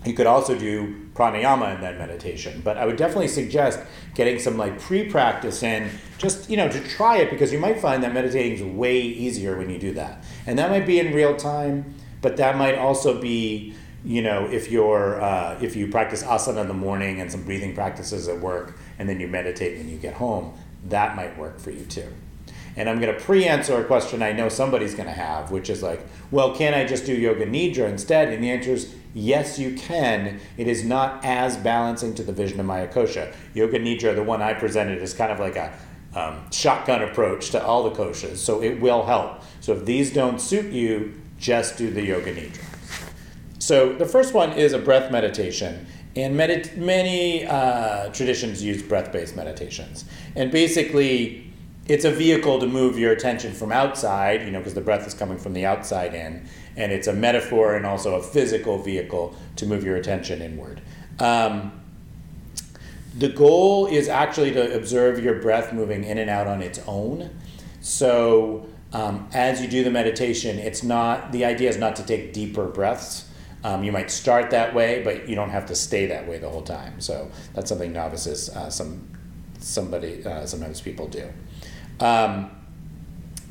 You 0.04 0.12
could 0.12 0.26
also 0.26 0.58
do 0.58 1.03
pranayama 1.14 1.74
and 1.74 1.82
then 1.82 1.96
meditation. 1.96 2.60
But 2.64 2.76
I 2.76 2.86
would 2.86 2.96
definitely 2.96 3.28
suggest 3.28 3.80
getting 4.14 4.38
some 4.38 4.56
like 4.56 4.78
pre-practice 4.80 5.62
in, 5.62 5.90
just 6.18 6.50
you 6.50 6.56
know, 6.56 6.68
to 6.68 6.80
try 6.88 7.18
it 7.18 7.30
because 7.30 7.52
you 7.52 7.58
might 7.58 7.80
find 7.80 8.02
that 8.02 8.12
meditating 8.12 8.52
is 8.54 8.62
way 8.62 9.00
easier 9.00 9.56
when 9.56 9.70
you 9.70 9.78
do 9.78 9.94
that, 9.94 10.24
and 10.46 10.58
that 10.58 10.70
might 10.70 10.86
be 10.86 10.98
in 10.98 11.14
real 11.14 11.36
time, 11.36 11.94
but 12.20 12.36
that 12.36 12.56
might 12.56 12.76
also 12.76 13.20
be 13.20 13.74
you 14.04 14.20
know 14.20 14.44
if 14.50 14.70
you're 14.70 15.20
uh, 15.22 15.58
if 15.62 15.74
you 15.74 15.88
practice 15.88 16.22
asana 16.22 16.60
in 16.60 16.68
the 16.68 16.74
morning 16.74 17.20
and 17.20 17.32
some 17.32 17.42
breathing 17.42 17.74
practices 17.74 18.28
at 18.28 18.38
work 18.38 18.78
and 18.98 19.08
then 19.08 19.18
you 19.18 19.26
meditate 19.26 19.78
when 19.78 19.88
you 19.88 19.96
get 19.96 20.14
home 20.14 20.52
that 20.84 21.16
might 21.16 21.36
work 21.38 21.58
for 21.58 21.70
you 21.70 21.84
too 21.86 22.12
and 22.76 22.88
I'm 22.88 23.00
going 23.00 23.14
to 23.14 23.20
pre 23.20 23.46
answer 23.46 23.80
a 23.80 23.84
question 23.84 24.22
I 24.22 24.32
know 24.32 24.48
somebody's 24.48 24.94
going 24.94 25.08
to 25.08 25.14
have, 25.14 25.50
which 25.50 25.70
is 25.70 25.82
like, 25.82 26.04
well, 26.30 26.54
can 26.54 26.74
I 26.74 26.84
just 26.84 27.06
do 27.06 27.14
Yoga 27.14 27.46
Nidra 27.46 27.88
instead? 27.88 28.32
And 28.32 28.42
the 28.42 28.50
answer 28.50 28.70
is 28.70 28.94
yes, 29.14 29.58
you 29.58 29.74
can. 29.74 30.40
It 30.56 30.66
is 30.66 30.84
not 30.84 31.24
as 31.24 31.56
balancing 31.56 32.14
to 32.16 32.22
the 32.22 32.32
Vijnanamaya 32.32 32.92
Kosha. 32.92 33.34
Yoga 33.54 33.78
Nidra, 33.78 34.14
the 34.14 34.22
one 34.22 34.42
I 34.42 34.54
presented, 34.54 35.00
is 35.00 35.14
kind 35.14 35.30
of 35.30 35.38
like 35.38 35.56
a 35.56 35.72
um, 36.14 36.50
shotgun 36.50 37.02
approach 37.02 37.50
to 37.50 37.64
all 37.64 37.88
the 37.88 37.90
koshas, 37.90 38.36
so 38.36 38.62
it 38.62 38.80
will 38.80 39.04
help. 39.04 39.42
So 39.60 39.72
if 39.72 39.84
these 39.84 40.12
don't 40.12 40.40
suit 40.40 40.72
you, 40.72 41.14
just 41.38 41.76
do 41.76 41.90
the 41.90 42.02
Yoga 42.02 42.34
Nidra. 42.34 42.64
So 43.58 43.92
the 43.92 44.06
first 44.06 44.34
one 44.34 44.52
is 44.52 44.72
a 44.72 44.78
breath 44.78 45.10
meditation. 45.10 45.86
And 46.16 46.38
medit- 46.38 46.76
many 46.76 47.44
uh, 47.44 48.10
traditions 48.10 48.62
use 48.62 48.82
breath 48.82 49.10
based 49.10 49.34
meditations. 49.34 50.04
And 50.36 50.52
basically, 50.52 51.52
it's 51.86 52.04
a 52.04 52.10
vehicle 52.10 52.58
to 52.60 52.66
move 52.66 52.98
your 52.98 53.12
attention 53.12 53.52
from 53.52 53.70
outside, 53.70 54.42
you 54.42 54.50
know, 54.50 54.58
because 54.58 54.74
the 54.74 54.80
breath 54.80 55.06
is 55.06 55.12
coming 55.12 55.36
from 55.36 55.52
the 55.52 55.66
outside 55.66 56.14
in, 56.14 56.46
and 56.76 56.92
it's 56.92 57.06
a 57.06 57.12
metaphor 57.12 57.76
and 57.76 57.84
also 57.84 58.14
a 58.14 58.22
physical 58.22 58.78
vehicle 58.78 59.34
to 59.56 59.66
move 59.66 59.84
your 59.84 59.96
attention 59.96 60.40
inward. 60.40 60.80
Um, 61.18 61.80
the 63.16 63.28
goal 63.28 63.86
is 63.86 64.08
actually 64.08 64.52
to 64.52 64.74
observe 64.74 65.22
your 65.22 65.40
breath 65.40 65.72
moving 65.72 66.04
in 66.04 66.18
and 66.18 66.30
out 66.30 66.46
on 66.46 66.62
its 66.62 66.80
own. 66.86 67.30
So 67.80 68.66
um, 68.92 69.28
as 69.32 69.60
you 69.60 69.68
do 69.68 69.84
the 69.84 69.90
meditation, 69.90 70.58
it's 70.58 70.82
not 70.82 71.32
the 71.32 71.44
idea 71.44 71.68
is 71.68 71.76
not 71.76 71.96
to 71.96 72.02
take 72.04 72.32
deeper 72.32 72.66
breaths. 72.66 73.28
Um, 73.62 73.84
you 73.84 73.92
might 73.92 74.10
start 74.10 74.50
that 74.50 74.74
way, 74.74 75.02
but 75.02 75.28
you 75.28 75.34
don't 75.34 75.50
have 75.50 75.66
to 75.66 75.74
stay 75.74 76.06
that 76.06 76.26
way 76.26 76.38
the 76.38 76.48
whole 76.48 76.62
time. 76.62 77.00
So 77.00 77.30
that's 77.54 77.68
something 77.68 77.92
novices, 77.92 78.48
uh, 78.50 78.70
some 78.70 79.08
somebody 79.58 80.24
uh, 80.24 80.44
sometimes 80.46 80.80
people 80.80 81.08
do. 81.08 81.28
Um, 82.00 82.50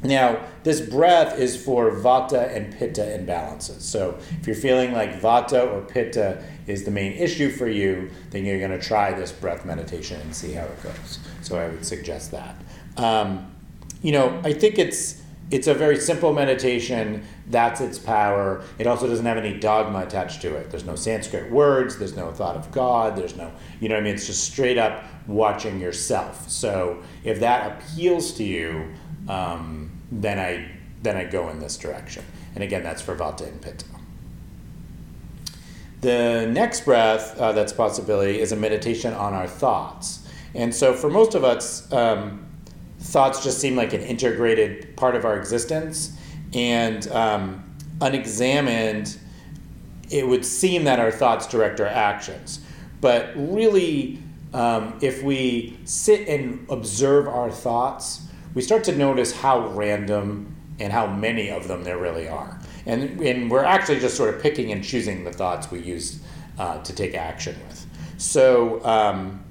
now, 0.03 0.41
this 0.63 0.81
breath 0.81 1.39
is 1.39 1.61
for 1.63 1.91
vata 1.91 2.53
and 2.53 2.73
pitta 2.73 3.01
imbalances. 3.01 3.81
So, 3.81 4.17
if 4.39 4.45
you're 4.45 4.55
feeling 4.55 4.91
like 4.91 5.21
vata 5.21 5.65
or 5.71 5.81
pitta 5.81 6.43
is 6.67 6.83
the 6.83 6.91
main 6.91 7.13
issue 7.13 7.49
for 7.49 7.69
you, 7.69 8.11
then 8.31 8.43
you're 8.43 8.59
going 8.59 8.77
to 8.77 8.85
try 8.85 9.13
this 9.13 9.31
breath 9.31 9.65
meditation 9.65 10.19
and 10.19 10.35
see 10.35 10.53
how 10.53 10.65
it 10.65 10.83
goes. 10.83 11.19
So, 11.41 11.57
I 11.57 11.69
would 11.69 11.85
suggest 11.85 12.31
that. 12.31 12.55
Um, 12.97 13.49
you 14.01 14.11
know, 14.11 14.41
I 14.43 14.51
think 14.51 14.77
it's 14.77 15.22
it's 15.53 15.67
a 15.67 15.73
very 15.75 15.97
simple 15.97 16.33
meditation. 16.33 17.23
That's 17.47 17.79
its 17.79 17.99
power. 17.99 18.63
It 18.79 18.87
also 18.87 19.05
doesn't 19.05 19.25
have 19.25 19.37
any 19.37 19.59
dogma 19.59 19.99
attached 19.99 20.41
to 20.41 20.55
it. 20.55 20.71
There's 20.71 20.83
no 20.83 20.95
Sanskrit 20.95 21.51
words. 21.51 21.99
There's 21.99 22.15
no 22.15 22.31
thought 22.31 22.55
of 22.55 22.71
God. 22.71 23.15
There's 23.15 23.35
no, 23.35 23.51
you 23.79 23.87
know, 23.87 23.95
I 23.95 24.01
mean, 24.01 24.15
it's 24.15 24.25
just 24.25 24.51
straight 24.51 24.79
up 24.79 25.03
watching 25.27 25.79
yourself. 25.79 26.49
So 26.49 27.03
if 27.23 27.39
that 27.41 27.71
appeals 27.71 28.33
to 28.33 28.43
you, 28.43 28.93
um, 29.29 29.91
then 30.11 30.39
I 30.39 30.71
then 31.03 31.17
I 31.17 31.25
go 31.25 31.49
in 31.49 31.59
this 31.59 31.77
direction. 31.77 32.25
And 32.55 32.63
again, 32.63 32.81
that's 32.81 33.03
for 33.03 33.15
Vata 33.15 33.47
and 33.47 33.61
Pitta. 33.61 33.85
The 36.01 36.49
next 36.51 36.85
breath 36.85 37.37
uh, 37.39 37.51
that's 37.51 37.73
possibility 37.73 38.39
is 38.39 38.53
a 38.53 38.55
meditation 38.55 39.13
on 39.13 39.35
our 39.35 39.47
thoughts. 39.47 40.27
And 40.55 40.73
so 40.73 40.93
for 40.93 41.11
most 41.11 41.35
of 41.35 41.43
us, 41.43 41.91
um, 41.93 42.45
thoughts 43.03 43.43
just 43.43 43.59
seem 43.59 43.75
like 43.75 43.93
an 43.93 44.01
integrated 44.01 44.95
part 44.95 45.15
of 45.15 45.25
our 45.25 45.37
existence. 45.37 46.17
And 46.53 47.07
um, 47.11 47.75
unexamined, 48.01 49.17
it 50.09 50.27
would 50.27 50.45
seem 50.45 50.85
that 50.85 50.99
our 50.99 51.11
thoughts 51.11 51.47
direct 51.47 51.79
our 51.79 51.87
actions. 51.87 52.59
But 53.01 53.33
really, 53.35 54.21
um, 54.53 54.97
if 55.01 55.21
we 55.23 55.77
sit 55.83 56.27
and 56.27 56.65
observe 56.69 57.27
our 57.27 57.51
thoughts, 57.51 58.21
we 58.53 58.61
start 58.61 58.83
to 58.85 58.95
notice 58.95 59.35
how 59.35 59.67
random 59.69 60.55
and 60.79 60.93
how 60.93 61.07
many 61.07 61.49
of 61.49 61.67
them 61.67 61.83
there 61.83 61.97
really 61.97 62.27
are. 62.27 62.59
And, 62.85 63.19
and 63.21 63.49
we're 63.49 63.63
actually 63.63 63.99
just 63.99 64.15
sort 64.15 64.33
of 64.33 64.41
picking 64.41 64.71
and 64.71 64.83
choosing 64.83 65.23
the 65.23 65.31
thoughts 65.31 65.71
we 65.71 65.79
use 65.79 66.21
uh, 66.59 66.81
to 66.83 66.93
take 66.93 67.15
action 67.15 67.55
with. 67.67 67.85
So 68.17 68.83
um, 68.85 69.43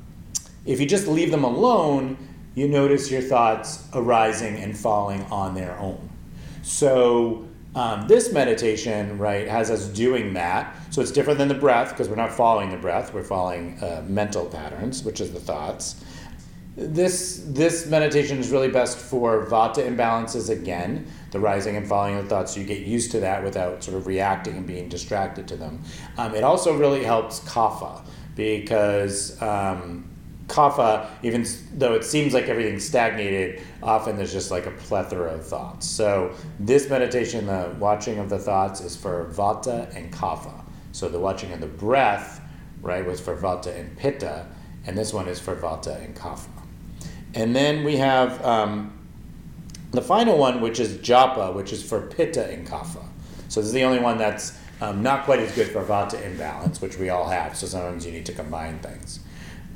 if 0.64 0.80
you 0.80 0.86
just 0.86 1.06
leave 1.06 1.30
them 1.30 1.44
alone, 1.44 2.16
you 2.54 2.68
notice 2.68 3.10
your 3.10 3.22
thoughts 3.22 3.86
arising 3.94 4.56
and 4.56 4.76
falling 4.76 5.22
on 5.24 5.54
their 5.54 5.78
own. 5.78 6.10
So 6.62 7.48
um, 7.74 8.06
this 8.06 8.32
meditation, 8.32 9.18
right, 9.18 9.48
has 9.48 9.70
us 9.70 9.88
doing 9.88 10.34
that. 10.34 10.76
So 10.90 11.00
it's 11.00 11.10
different 11.10 11.38
than 11.38 11.48
the 11.48 11.54
breath 11.54 11.90
because 11.90 12.08
we're 12.08 12.16
not 12.16 12.32
following 12.32 12.70
the 12.70 12.76
breath; 12.76 13.14
we're 13.14 13.24
following 13.24 13.78
uh, 13.82 14.04
mental 14.06 14.44
patterns, 14.46 15.02
which 15.04 15.20
is 15.20 15.32
the 15.32 15.40
thoughts. 15.40 16.04
This 16.76 17.42
this 17.46 17.86
meditation 17.86 18.38
is 18.38 18.50
really 18.50 18.70
best 18.70 18.98
for 18.98 19.46
vata 19.46 19.86
imbalances 19.86 20.50
again, 20.50 21.06
the 21.30 21.40
rising 21.40 21.76
and 21.76 21.86
falling 21.86 22.16
of 22.16 22.28
thoughts. 22.28 22.54
So 22.54 22.60
you 22.60 22.66
get 22.66 22.80
used 22.80 23.10
to 23.12 23.20
that 23.20 23.42
without 23.42 23.82
sort 23.82 23.96
of 23.96 24.06
reacting 24.06 24.56
and 24.56 24.66
being 24.66 24.88
distracted 24.88 25.48
to 25.48 25.56
them. 25.56 25.82
Um, 26.18 26.34
it 26.34 26.44
also 26.44 26.76
really 26.76 27.04
helps 27.04 27.40
kapha 27.40 28.04
because 28.34 29.40
um, 29.40 30.11
kapha, 30.48 31.08
even 31.22 31.46
though 31.74 31.94
it 31.94 32.04
seems 32.04 32.34
like 32.34 32.48
everything's 32.48 32.84
stagnated, 32.84 33.62
often 33.82 34.16
there's 34.16 34.32
just 34.32 34.50
like 34.50 34.66
a 34.66 34.70
plethora 34.70 35.32
of 35.34 35.46
thoughts. 35.46 35.86
So 35.88 36.34
this 36.60 36.88
meditation, 36.88 37.46
the 37.46 37.74
watching 37.78 38.18
of 38.18 38.28
the 38.28 38.38
thoughts, 38.38 38.80
is 38.80 38.96
for 38.96 39.26
vata 39.32 39.94
and 39.96 40.12
kapha. 40.12 40.64
So 40.92 41.08
the 41.08 41.18
watching 41.18 41.52
of 41.52 41.60
the 41.60 41.66
breath, 41.66 42.40
right, 42.80 43.04
was 43.04 43.20
for 43.20 43.36
vata 43.36 43.74
and 43.78 43.96
pitta, 43.96 44.46
and 44.86 44.96
this 44.96 45.12
one 45.12 45.28
is 45.28 45.40
for 45.40 45.56
vata 45.56 46.02
and 46.04 46.14
kapha. 46.14 46.48
And 47.34 47.56
then 47.56 47.82
we 47.84 47.96
have 47.96 48.44
um, 48.44 48.98
the 49.92 50.02
final 50.02 50.36
one, 50.36 50.60
which 50.60 50.80
is 50.80 50.98
japa, 50.98 51.54
which 51.54 51.72
is 51.72 51.82
for 51.82 52.02
pitta 52.02 52.50
and 52.50 52.66
kapha. 52.66 53.04
So 53.48 53.60
this 53.60 53.68
is 53.68 53.72
the 53.72 53.84
only 53.84 54.00
one 54.00 54.18
that's 54.18 54.58
um, 54.80 55.02
not 55.02 55.24
quite 55.24 55.38
as 55.38 55.54
good 55.54 55.68
for 55.68 55.82
vata 55.84 56.20
imbalance, 56.24 56.80
which 56.80 56.98
we 56.98 57.08
all 57.08 57.28
have. 57.28 57.56
So 57.56 57.66
sometimes 57.66 58.04
you 58.04 58.12
need 58.12 58.26
to 58.26 58.32
combine 58.32 58.80
things. 58.80 59.20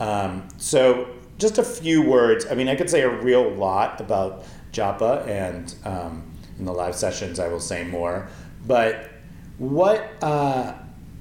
Um, 0.01 0.49
so 0.59 1.09
just 1.39 1.59
a 1.59 1.65
few 1.65 2.03
words. 2.03 2.47
I 2.51 2.55
mean, 2.55 2.69
I 2.69 2.77
could 2.77 2.91
say 2.91 3.03
a 3.03 3.11
real 3.11 3.51
lot 3.51 4.01
about 4.01 4.45
japa, 4.73 5.27
and 5.27 5.75
um, 5.85 6.33
in 6.59 6.65
the 6.65 6.73
live 6.73 6.95
sessions 6.95 7.39
I 7.39 7.49
will 7.49 7.61
say 7.61 7.85
more. 7.85 8.29
But 8.67 9.11
what 9.59 10.11
uh, 10.23 10.75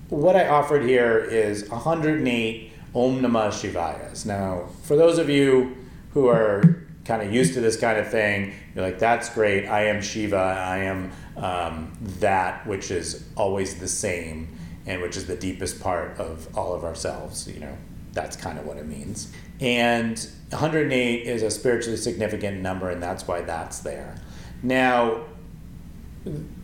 what 0.10 0.36
I 0.36 0.48
offered 0.48 0.84
here 0.84 1.20
is 1.20 1.70
108 1.70 2.72
Om 2.94 3.22
Namah 3.22 3.50
Shivayas. 3.50 4.26
Now, 4.26 4.70
for 4.84 4.96
those 4.96 5.18
of 5.18 5.30
you 5.30 5.76
who 6.12 6.28
are 6.28 6.86
kind 7.04 7.22
of 7.22 7.34
used 7.34 7.54
to 7.54 7.62
this 7.62 7.78
kind 7.78 8.00
of 8.00 8.10
thing, 8.10 8.54
you're 8.74 8.84
like, 8.84 9.00
that's 9.00 9.30
great. 9.30 9.68
I 9.68 9.86
am 9.86 10.02
Shiva. 10.02 10.38
I 10.38 10.78
am 10.78 11.12
um, 11.38 11.98
that 12.20 12.66
which 12.66 12.92
is 12.92 13.26
always 13.36 13.80
the 13.80 13.88
same 13.88 14.58
and 14.86 15.02
which 15.02 15.18
is 15.18 15.26
the 15.26 15.36
deepest 15.36 15.80
part 15.82 16.18
of 16.20 16.48
all 16.58 16.74
of 16.74 16.84
ourselves. 16.84 17.48
You 17.48 17.60
know, 17.60 17.78
that's 18.16 18.36
kind 18.36 18.58
of 18.58 18.66
what 18.66 18.78
it 18.78 18.88
means. 18.88 19.32
And 19.60 20.18
108 20.50 21.28
is 21.28 21.44
a 21.44 21.52
spiritually 21.52 21.98
significant 21.98 22.62
number, 22.62 22.90
and 22.90 23.04
that's 23.04 23.28
why 23.28 23.42
that's 23.42 23.80
there. 23.80 24.16
Now, 24.64 25.26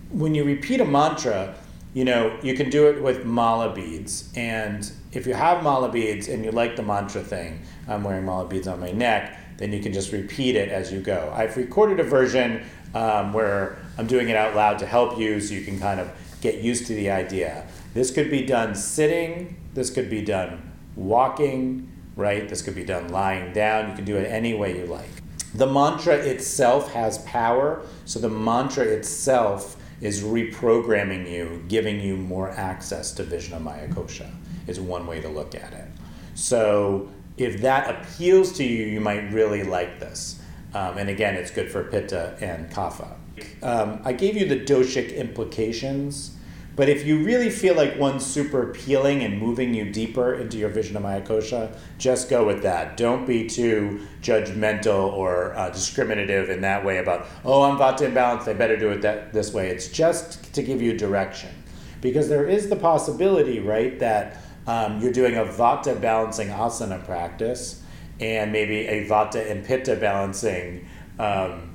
when 0.10 0.34
you 0.34 0.44
repeat 0.44 0.82
a 0.82 0.86
mantra, 0.86 1.54
you 1.94 2.06
know, 2.06 2.38
you 2.42 2.56
can 2.56 2.70
do 2.70 2.88
it 2.88 3.04
with 3.04 3.26
mala 3.26 3.76
beads. 3.76 4.32
And 4.36 4.90
if 5.12 5.28
you 5.28 5.34
have 5.34 5.62
mala 5.62 5.92
beads 5.92 6.30
and 6.30 6.44
you 6.44 6.52
like 6.52 6.76
the 6.78 6.84
mantra 6.84 7.22
thing, 7.22 7.62
I'm 7.88 8.04
wearing 8.04 8.26
mala 8.26 8.48
beads 8.48 8.68
on 8.68 8.80
my 8.80 8.92
neck, 8.92 9.38
then 9.58 9.74
you 9.74 9.82
can 9.82 9.94
just 9.94 10.12
repeat 10.12 10.56
it 10.56 10.70
as 10.70 10.92
you 10.92 11.02
go. 11.02 11.32
I've 11.36 11.56
recorded 11.58 12.00
a 12.00 12.04
version 12.04 12.64
um, 12.96 13.34
where 13.34 13.78
I'm 13.98 14.08
doing 14.08 14.30
it 14.30 14.36
out 14.36 14.56
loud 14.56 14.80
to 14.80 14.86
help 14.86 15.20
you 15.20 15.40
so 15.42 15.54
you 15.54 15.64
can 15.64 15.80
kind 15.80 16.00
of 16.00 16.10
get 16.42 16.62
used 16.62 16.88
to 16.88 16.96
the 16.96 17.12
idea. 17.12 17.68
This 17.94 18.10
could 18.10 18.32
be 18.32 18.46
done 18.46 18.74
sitting, 18.74 19.58
this 19.74 19.90
could 19.90 20.10
be 20.10 20.22
done 20.22 20.71
walking, 20.96 21.92
right? 22.16 22.48
This 22.48 22.62
could 22.62 22.76
be 22.76 22.84
done 22.84 23.10
lying 23.10 23.54
down. 23.54 23.90
You 23.90 23.96
can 23.96 24.06
do 24.06 24.18
it 24.18 24.26
any 24.26 24.54
way 24.54 24.78
you 24.78 24.86
like. 24.86 25.10
The 25.54 25.68
mantra 25.68 26.16
itself 26.16 26.94
has 26.94 27.18
power, 27.20 27.86
so 28.06 28.20
the 28.20 28.30
mantra 28.30 28.86
itself 28.86 29.78
is 30.00 30.24
reprogramming 30.24 31.30
you, 31.30 31.64
giving 31.68 32.00
you 32.00 32.16
more 32.16 32.50
access 32.52 33.12
to 33.14 33.24
Vijnanamaya 33.24 33.94
Kosha, 33.94 34.30
is 34.68 34.80
one 34.80 35.06
way 35.06 35.22
to 35.22 35.30
look 35.30 35.54
at 35.54 35.74
it. 35.74 35.88
So 36.34 37.10
if 37.38 37.62
that 37.62 37.90
appeals 37.90 38.54
to 38.54 38.64
you, 38.64 38.86
you 38.86 39.00
might 39.00 39.32
really 39.32 39.64
like 39.64 40.00
this. 40.00 40.40
Um, 40.74 40.98
and 40.98 41.10
again, 41.10 41.36
it's 41.36 41.52
good 41.52 41.70
for 41.70 41.84
Pitta 41.84 42.38
and 42.40 42.72
Kapha. 42.72 43.16
Um, 43.62 44.02
I 44.06 44.14
gave 44.14 44.38
you 44.38 44.48
the 44.48 44.60
doshic 44.60 45.16
implications, 45.16 46.36
but 46.76 46.88
if 46.88 47.06
you 47.06 47.24
really 47.24 47.50
feel 47.50 47.76
like 47.76 48.00
one's 48.00 48.26
super 48.26 48.70
appealing 48.70 49.24
and 49.24 49.38
moving 49.38 49.74
you 49.74 49.92
deeper 49.92 50.34
into 50.36 50.58
your 50.58 50.70
Vijnanamaya 50.70 51.26
Kosha, 51.26 51.76
just 51.98 52.30
go 52.30 52.46
with 52.46 52.64
that. 52.64 52.96
Don't 52.96 53.26
be 53.26 53.48
too 53.48 54.08
judgmental 54.22 55.12
or 55.12 55.54
uh, 55.56 55.70
discriminative 55.70 56.50
in 56.50 56.62
that 56.62 56.86
way 56.86 57.00
about, 57.00 57.28
oh, 57.44 57.64
I'm 57.64 57.78
Vata 57.78 58.10
imbalanced, 58.10 58.48
I 58.48 58.54
better 58.54 58.78
do 58.78 58.90
it 58.90 59.02
that, 59.02 59.34
this 59.34 59.54
way. 59.54 59.70
It's 59.70 59.90
just 59.90 60.54
to 60.54 60.64
give 60.64 60.82
you 60.82 60.98
direction. 60.98 61.52
Because 62.00 62.30
there 62.30 62.48
is 62.48 62.70
the 62.70 62.76
possibility, 62.76 63.60
right, 63.60 64.00
that 64.00 64.38
um, 64.66 65.02
you're 65.02 65.12
doing 65.12 65.36
a 65.36 65.44
vata 65.44 66.00
balancing 66.00 66.50
asana 66.50 67.04
practice 67.04 67.84
and 68.20 68.52
maybe 68.52 68.88
a 68.88 69.08
vata 69.08 69.50
and 69.50 69.66
pitta 69.66 69.96
balancing 69.96 70.88
um, 71.20 71.70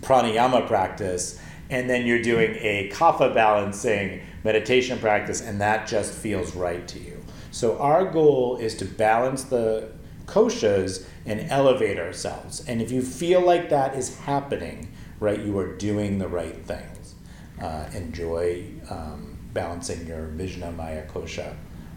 pranayama 0.00 0.66
practice, 0.66 1.40
and 1.70 1.88
then 1.88 2.06
you're 2.06 2.22
doing 2.22 2.56
a 2.60 2.90
kapha 2.92 3.32
balancing 3.34 4.20
meditation 4.42 4.98
practice, 4.98 5.40
and 5.40 5.60
that 5.60 5.86
just 5.86 6.12
feels 6.12 6.54
right 6.54 6.86
to 6.88 6.98
you. 6.98 7.22
So, 7.50 7.78
our 7.78 8.04
goal 8.10 8.56
is 8.56 8.76
to 8.76 8.84
balance 8.84 9.44
the 9.44 9.90
koshas 10.26 11.06
and 11.24 11.46
elevate 11.50 11.98
ourselves. 11.98 12.64
And 12.66 12.82
if 12.82 12.90
you 12.90 13.02
feel 13.02 13.40
like 13.40 13.70
that 13.70 13.94
is 13.94 14.18
happening, 14.18 14.92
right, 15.20 15.40
you 15.40 15.56
are 15.58 15.76
doing 15.76 16.18
the 16.18 16.28
right 16.28 16.64
things. 16.66 17.14
Uh, 17.60 17.88
enjoy. 17.94 18.64
Um, 18.90 19.34
balancing 19.54 20.06
your 20.06 20.26
Vijnanamaya 20.36 21.06
Kosha. 21.06 21.54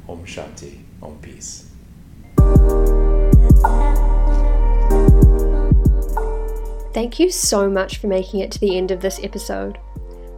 Om 0.07 0.23
Shanti, 0.25 0.83
Om 1.01 1.17
Peace. 1.19 1.65
Thank 6.97 7.19
you 7.19 7.29
so 7.29 7.69
much 7.69 7.99
for 7.99 8.07
making 8.07 8.39
it 8.39 8.51
to 8.53 8.59
the 8.59 8.75
end 8.75 8.89
of 8.89 9.01
this 9.01 9.19
episode. 9.21 9.77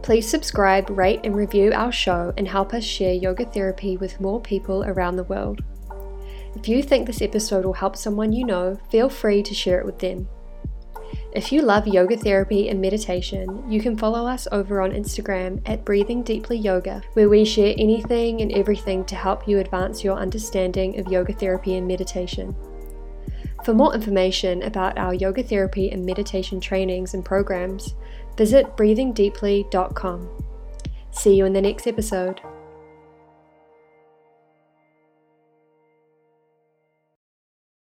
Please 0.02 0.28
subscribe, 0.28 0.90
rate, 0.90 1.20
and 1.24 1.34
review 1.34 1.72
our 1.72 1.90
show 1.90 2.34
and 2.36 2.46
help 2.46 2.74
us 2.74 2.84
share 2.84 3.14
yoga 3.14 3.46
therapy 3.46 3.96
with 3.96 4.20
more 4.20 4.42
people 4.42 4.84
around 4.84 5.16
the 5.16 5.24
world. 5.24 5.62
If 6.54 6.68
you 6.68 6.82
think 6.82 7.06
this 7.06 7.22
episode 7.22 7.64
will 7.64 7.72
help 7.72 7.96
someone 7.96 8.34
you 8.34 8.44
know, 8.44 8.78
feel 8.90 9.08
free 9.08 9.42
to 9.42 9.54
share 9.54 9.80
it 9.80 9.86
with 9.86 10.00
them. 10.00 10.28
If 11.32 11.50
you 11.50 11.62
love 11.62 11.88
yoga 11.88 12.18
therapy 12.18 12.68
and 12.68 12.78
meditation, 12.78 13.64
you 13.72 13.80
can 13.80 13.96
follow 13.96 14.26
us 14.26 14.46
over 14.52 14.82
on 14.82 14.92
Instagram 14.92 15.62
at 15.64 15.86
Breathing 15.86 16.22
Deeply 16.22 16.58
Yoga, 16.58 17.00
where 17.14 17.30
we 17.30 17.46
share 17.46 17.74
anything 17.78 18.42
and 18.42 18.52
everything 18.52 19.06
to 19.06 19.14
help 19.14 19.48
you 19.48 19.60
advance 19.60 20.04
your 20.04 20.18
understanding 20.18 21.00
of 21.00 21.10
yoga 21.10 21.32
therapy 21.32 21.76
and 21.76 21.88
meditation. 21.88 22.54
For 23.64 23.74
more 23.74 23.94
information 23.94 24.62
about 24.62 24.98
our 24.98 25.14
yoga 25.14 25.42
therapy 25.42 25.90
and 25.90 26.06
meditation 26.06 26.60
trainings 26.60 27.14
and 27.14 27.24
programs, 27.24 27.94
visit 28.36 28.76
breathingdeeply.com. 28.76 30.28
See 31.10 31.34
you 31.34 31.44
in 31.44 31.52
the 31.52 31.60
next 31.60 31.86
episode. 31.86 32.40